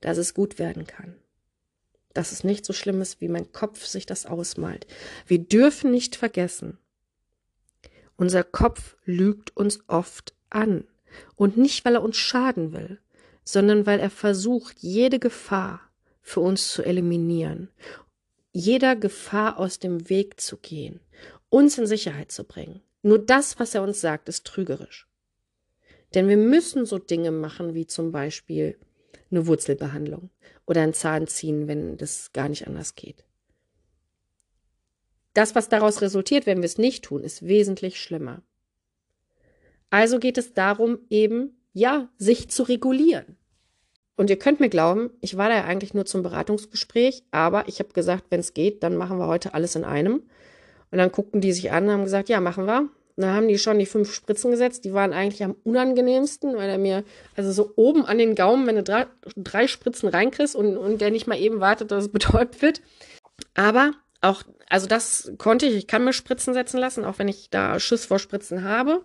[0.00, 1.16] dass es gut werden kann.
[2.14, 4.86] Dass es nicht so schlimm ist, wie mein Kopf sich das ausmalt.
[5.26, 6.78] Wir dürfen nicht vergessen,
[8.16, 10.84] unser Kopf lügt uns oft an.
[11.36, 12.98] Und nicht, weil er uns schaden will,
[13.44, 15.80] sondern weil er versucht, jede Gefahr
[16.22, 17.68] für uns zu eliminieren,
[18.52, 21.00] jeder Gefahr aus dem Weg zu gehen,
[21.50, 22.80] uns in Sicherheit zu bringen.
[23.02, 25.06] Nur das, was er uns sagt, ist trügerisch.
[26.14, 28.78] Denn wir müssen so Dinge machen, wie zum Beispiel
[29.30, 30.30] eine Wurzelbehandlung
[30.66, 33.24] oder ein Zahn ziehen, wenn das gar nicht anders geht.
[35.34, 38.42] Das, was daraus resultiert, wenn wir es nicht tun, ist wesentlich schlimmer.
[39.90, 43.36] Also geht es darum, eben, ja, sich zu regulieren.
[44.16, 47.80] Und ihr könnt mir glauben, ich war da ja eigentlich nur zum Beratungsgespräch, aber ich
[47.80, 50.22] habe gesagt, wenn es geht, dann machen wir heute alles in einem.
[50.92, 52.88] Und dann guckten die sich an und haben gesagt, ja, machen wir.
[53.16, 54.84] Dann haben die schon die fünf Spritzen gesetzt.
[54.84, 57.04] Die waren eigentlich am unangenehmsten, weil er mir,
[57.36, 61.10] also so oben an den Gaumen, wenn du drei, drei Spritzen reinkriegst und, und der
[61.10, 62.82] nicht mal eben wartet, dass es betäubt wird.
[63.54, 67.50] Aber auch, also das konnte ich, ich kann mir Spritzen setzen lassen, auch wenn ich
[67.50, 69.02] da Schiss vor Spritzen habe.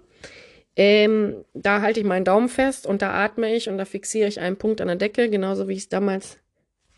[0.76, 4.40] Ähm, da halte ich meinen Daumen fest und da atme ich und da fixiere ich
[4.40, 6.38] einen Punkt an der Decke, genauso wie ich es damals,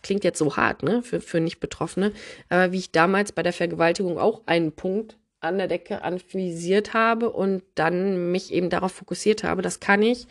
[0.03, 2.11] klingt jetzt so hart, ne, für, für Nicht-Betroffene,
[2.49, 7.29] aber wie ich damals bei der Vergewaltigung auch einen Punkt an der Decke anvisiert habe
[7.31, 10.27] und dann mich eben darauf fokussiert habe, das kann ich.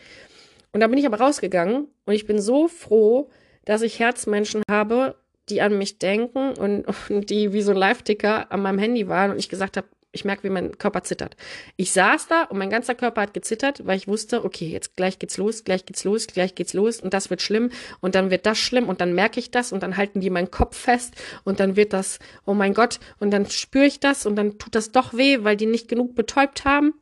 [0.72, 3.28] Und da bin ich aber rausgegangen und ich bin so froh,
[3.64, 5.16] dass ich Herzmenschen habe,
[5.48, 9.32] die an mich denken und, und die wie so ein Live-Ticker an meinem Handy waren
[9.32, 11.36] und ich gesagt habe, ich merke, wie mein Körper zittert.
[11.76, 15.18] Ich saß da und mein ganzer Körper hat gezittert, weil ich wusste, okay, jetzt gleich
[15.18, 17.70] geht's los, gleich geht's los, gleich geht's los und das wird schlimm
[18.00, 20.50] und dann wird das schlimm und dann merke ich das und dann halten die meinen
[20.50, 24.36] Kopf fest und dann wird das, oh mein Gott, und dann spüre ich das und
[24.36, 26.94] dann tut das doch weh, weil die nicht genug betäubt haben.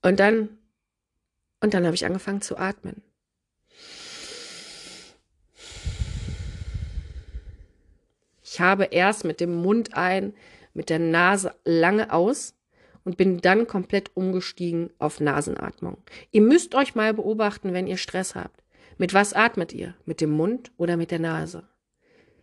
[0.00, 0.48] Und dann,
[1.60, 3.02] und dann habe ich angefangen zu atmen.
[8.42, 10.32] Ich habe erst mit dem Mund ein
[10.78, 12.54] mit der Nase lange aus
[13.02, 15.96] und bin dann komplett umgestiegen auf Nasenatmung.
[16.30, 18.62] Ihr müsst euch mal beobachten, wenn ihr Stress habt.
[18.96, 19.96] Mit was atmet ihr?
[20.04, 21.68] Mit dem Mund oder mit der Nase?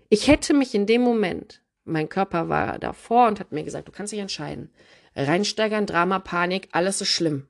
[0.09, 3.93] Ich hätte mich in dem Moment, mein Körper war davor und hat mir gesagt, du
[3.93, 4.69] kannst dich entscheiden.
[5.15, 7.47] Reinsteigern, Drama, Panik, alles ist schlimm.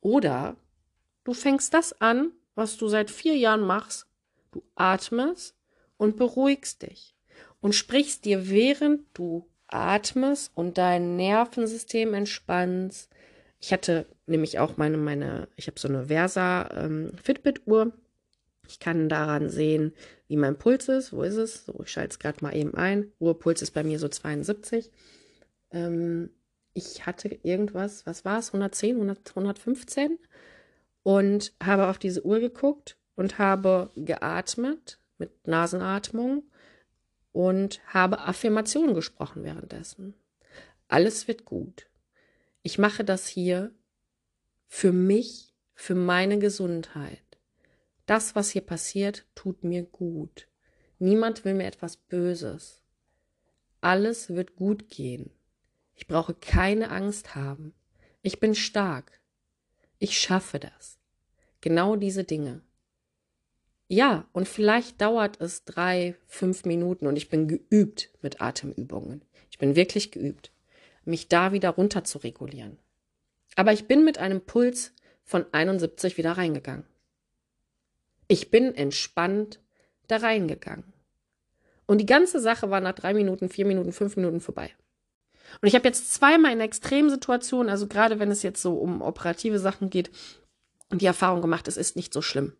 [0.00, 0.56] Oder
[1.22, 4.08] du fängst das an, was du seit vier Jahren machst.
[4.50, 5.54] Du atmest
[5.98, 7.14] und beruhigst dich
[7.60, 13.10] und sprichst dir, während du atmest und dein Nervensystem entspannst.
[13.60, 17.92] Ich hatte nämlich auch meine, meine, ich habe so eine Versa ähm, Fitbit-Uhr.
[18.68, 19.92] Ich kann daran sehen,
[20.28, 21.12] wie mein Puls ist.
[21.12, 21.66] Wo ist es?
[21.66, 23.12] So, ich schalte es gerade mal eben ein.
[23.20, 24.90] Ruhepuls ist bei mir so 72.
[25.70, 26.30] Ähm,
[26.72, 28.48] ich hatte irgendwas, was war es?
[28.48, 30.18] 110, 100, 115?
[31.02, 36.44] Und habe auf diese Uhr geguckt und habe geatmet mit Nasenatmung
[37.34, 40.14] und habe Affirmationen gesprochen währenddessen.
[40.86, 41.90] Alles wird gut.
[42.62, 43.74] Ich mache das hier
[44.68, 47.18] für mich, für meine Gesundheit.
[48.06, 50.46] Das, was hier passiert, tut mir gut.
[51.00, 52.84] Niemand will mir etwas Böses.
[53.80, 55.30] Alles wird gut gehen.
[55.96, 57.74] Ich brauche keine Angst haben.
[58.22, 59.20] Ich bin stark.
[59.98, 61.00] Ich schaffe das.
[61.60, 62.62] Genau diese Dinge.
[63.88, 69.22] Ja, und vielleicht dauert es drei, fünf Minuten und ich bin geübt mit Atemübungen.
[69.50, 70.52] Ich bin wirklich geübt,
[71.04, 72.78] mich da wieder runter zu regulieren.
[73.56, 74.92] Aber ich bin mit einem Puls
[75.22, 76.86] von 71 wieder reingegangen.
[78.26, 79.60] Ich bin entspannt
[80.08, 80.92] da reingegangen.
[81.86, 84.70] Und die ganze Sache war nach drei Minuten, vier Minuten, fünf Minuten vorbei.
[85.60, 89.58] Und ich habe jetzt zweimal in Extremsituationen, also gerade wenn es jetzt so um operative
[89.58, 90.10] Sachen geht,
[90.90, 92.56] die Erfahrung gemacht, es ist nicht so schlimm.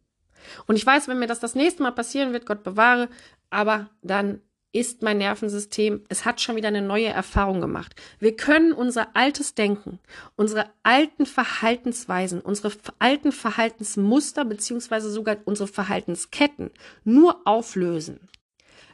[0.67, 3.09] Und ich weiß, wenn mir das das nächste Mal passieren wird, Gott bewahre,
[3.51, 4.41] aber dann
[4.75, 7.95] ist mein Nervensystem, es hat schon wieder eine neue Erfahrung gemacht.
[8.19, 10.01] Wir können unser altes Denken,
[10.35, 16.71] unsere alten Verhaltensweisen, unsere alten Verhaltensmuster beziehungsweise sogar unsere Verhaltensketten
[17.05, 18.29] nur auflösen,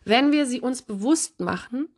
[0.05, 1.89] wenn wir sie uns bewusst machen,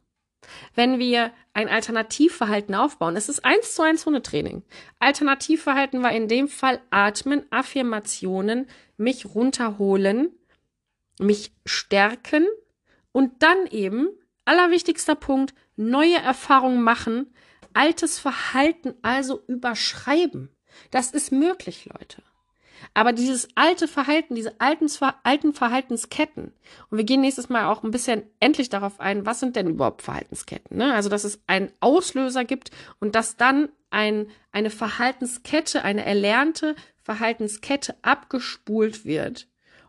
[0.74, 3.16] wenn wir ein Alternativverhalten aufbauen.
[3.16, 4.62] Es ist eins zu eins Hundetraining.
[5.00, 8.66] Alternativverhalten war in dem Fall Atmen, Affirmationen,
[9.02, 10.30] mich runterholen,
[11.18, 12.46] mich stärken
[13.12, 14.08] und dann eben,
[14.44, 17.34] allerwichtigster Punkt, neue Erfahrungen machen,
[17.74, 20.50] altes Verhalten also überschreiben.
[20.90, 22.22] Das ist möglich, Leute.
[22.94, 24.88] Aber dieses alte Verhalten, diese alten,
[25.22, 26.52] alten Verhaltensketten,
[26.90, 30.02] und wir gehen nächstes Mal auch ein bisschen endlich darauf ein, was sind denn überhaupt
[30.02, 30.76] Verhaltensketten?
[30.76, 30.92] Ne?
[30.92, 37.94] Also, dass es einen Auslöser gibt und dass dann ein, eine Verhaltenskette, eine erlernte Verhaltenskette
[38.02, 39.48] abgespult wird,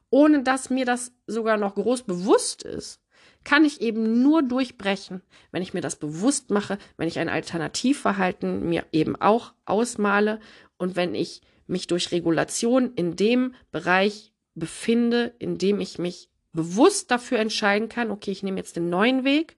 [0.09, 3.03] ohne dass mir das sogar noch groß bewusst ist
[3.43, 8.67] kann ich eben nur durchbrechen, wenn ich mir das bewusst mache, wenn ich ein Alternativverhalten
[8.67, 10.39] mir eben auch ausmale
[10.77, 17.09] und wenn ich mich durch Regulation in dem Bereich befinde, in dem ich mich bewusst
[17.11, 19.57] dafür entscheiden kann, okay, ich nehme jetzt den neuen Weg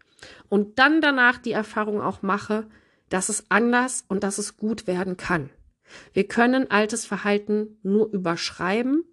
[0.50, 2.68] und dann danach die Erfahrung auch mache,
[3.10, 5.50] dass es anders und dass es gut werden kann.
[6.14, 9.04] Wir können altes Verhalten nur überschreiben.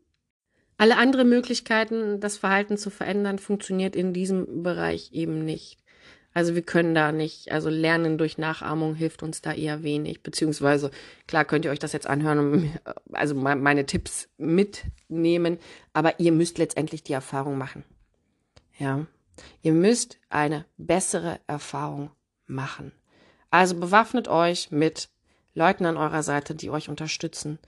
[0.79, 5.79] Alle anderen Möglichkeiten, das Verhalten zu verändern, funktioniert in diesem Bereich eben nicht.
[6.35, 10.23] Also wir können da nicht, also Lernen durch Nachahmung hilft uns da eher wenig.
[10.23, 10.91] Beziehungsweise,
[11.27, 12.81] klar könnt ihr euch das jetzt anhören und
[13.13, 15.59] also meine Tipps mitnehmen,
[15.93, 17.85] aber ihr müsst letztendlich die Erfahrung machen.
[18.79, 19.07] Ja.
[19.61, 22.11] Ihr müsst eine bessere Erfahrung
[22.47, 22.93] machen.
[23.53, 25.11] Also bewaffnet euch mit
[25.55, 27.59] Leuten an eurer Seite, die euch unterstützen.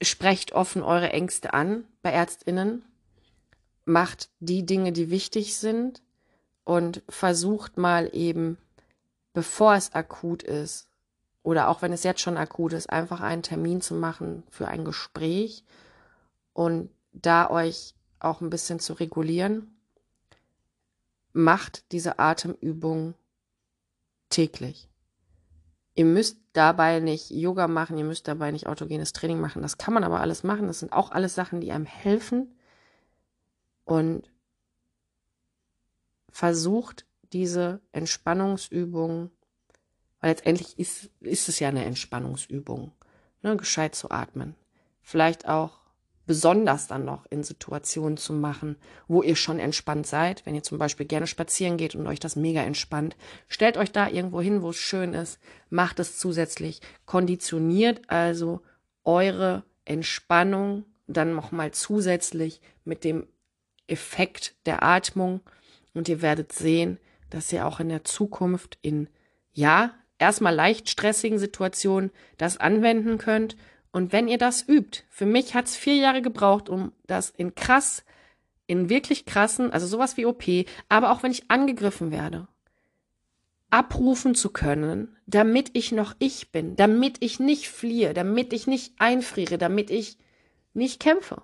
[0.00, 2.82] Sprecht offen eure Ängste an bei Ärztinnen.
[3.84, 6.02] Macht die Dinge, die wichtig sind
[6.64, 8.56] und versucht mal eben,
[9.34, 10.88] bevor es akut ist,
[11.42, 14.84] oder auch wenn es jetzt schon akut ist, einfach einen Termin zu machen für ein
[14.86, 15.62] Gespräch
[16.54, 19.76] und da euch auch ein bisschen zu regulieren.
[21.34, 23.14] Macht diese Atemübung
[24.28, 24.88] täglich.
[25.94, 29.62] Ihr müsst dabei nicht Yoga machen, ihr müsst dabei nicht autogenes Training machen.
[29.62, 30.66] Das kann man aber alles machen.
[30.66, 32.54] Das sind auch alles Sachen, die einem helfen.
[33.84, 34.30] Und
[36.28, 39.30] versucht, diese Entspannungsübung,
[40.20, 42.92] weil letztendlich ist, ist es ja eine Entspannungsübung,
[43.42, 44.54] ne, gescheit zu atmen.
[45.00, 45.85] Vielleicht auch
[46.26, 48.76] besonders dann noch in Situationen zu machen,
[49.08, 50.44] wo ihr schon entspannt seid.
[50.44, 53.16] Wenn ihr zum Beispiel gerne spazieren geht und euch das mega entspannt,
[53.48, 55.38] stellt euch da irgendwo hin, wo es schön ist,
[55.70, 58.60] macht es zusätzlich, konditioniert also
[59.04, 63.26] eure Entspannung dann nochmal zusätzlich mit dem
[63.86, 65.40] Effekt der Atmung
[65.94, 66.98] und ihr werdet sehen,
[67.30, 69.08] dass ihr auch in der Zukunft in,
[69.52, 73.56] ja, erstmal leicht stressigen Situationen das anwenden könnt.
[73.96, 77.54] Und wenn ihr das übt, für mich hat es vier Jahre gebraucht, um das in
[77.54, 78.04] krass,
[78.66, 80.44] in wirklich krassen, also sowas wie OP,
[80.90, 82.46] aber auch wenn ich angegriffen werde,
[83.70, 88.92] abrufen zu können, damit ich noch ich bin, damit ich nicht fliehe, damit ich nicht
[88.98, 90.18] einfriere, damit ich
[90.74, 91.40] nicht kämpfe,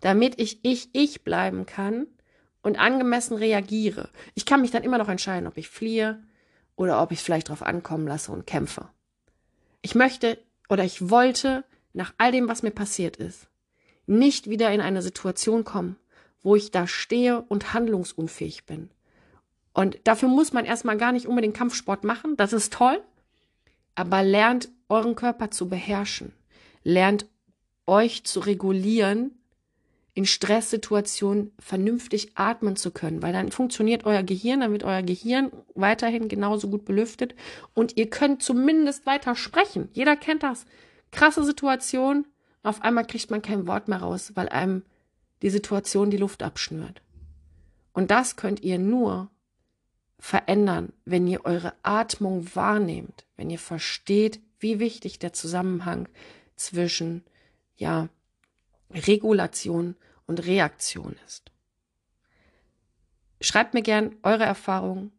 [0.00, 2.08] damit ich ich ich bleiben kann
[2.60, 4.10] und angemessen reagiere.
[4.34, 6.24] Ich kann mich dann immer noch entscheiden, ob ich fliehe
[6.74, 8.88] oder ob ich es vielleicht drauf ankommen lasse und kämpfe.
[9.80, 11.62] Ich möchte oder ich wollte
[11.94, 13.48] nach all dem, was mir passiert ist,
[14.06, 15.96] nicht wieder in eine Situation kommen,
[16.42, 18.90] wo ich da stehe und handlungsunfähig bin.
[19.72, 23.00] Und dafür muss man erstmal gar nicht unbedingt Kampfsport machen, das ist toll,
[23.94, 26.32] aber lernt euren Körper zu beherrschen,
[26.82, 27.26] lernt
[27.86, 29.32] euch zu regulieren
[30.14, 35.50] in Stresssituationen vernünftig atmen zu können, weil dann funktioniert euer Gehirn, dann wird euer Gehirn
[35.74, 37.34] weiterhin genauso gut belüftet
[37.74, 39.88] und ihr könnt zumindest weiter sprechen.
[39.92, 40.66] Jeder kennt das.
[41.14, 42.26] Krasse Situation,
[42.62, 44.82] auf einmal kriegt man kein Wort mehr raus, weil einem
[45.42, 47.02] die Situation die Luft abschnürt.
[47.92, 49.30] Und das könnt ihr nur
[50.18, 56.08] verändern, wenn ihr eure Atmung wahrnehmt, wenn ihr versteht, wie wichtig der Zusammenhang
[56.56, 57.24] zwischen,
[57.76, 58.08] ja,
[58.90, 59.96] Regulation
[60.26, 61.50] und Reaktion ist.
[63.40, 65.12] Schreibt mir gern eure Erfahrungen,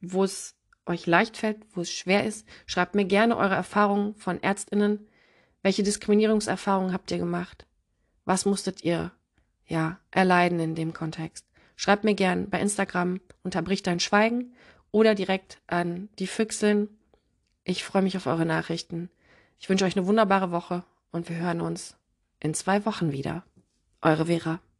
[0.00, 0.54] wo es
[0.86, 2.46] euch leicht fällt, wo es schwer ist.
[2.66, 5.06] Schreibt mir gerne eure Erfahrungen von Ärztinnen.
[5.62, 7.66] Welche Diskriminierungserfahrungen habt ihr gemacht?
[8.24, 9.12] Was musstet ihr,
[9.66, 11.44] ja, erleiden in dem Kontext?
[11.76, 14.54] Schreibt mir gern bei Instagram unterbricht dein Schweigen
[14.90, 16.88] oder direkt an die Füchseln.
[17.64, 19.10] Ich freue mich auf eure Nachrichten.
[19.58, 21.96] Ich wünsche euch eine wunderbare Woche und wir hören uns
[22.38, 23.44] in zwei Wochen wieder.
[24.02, 24.60] Eure Vera.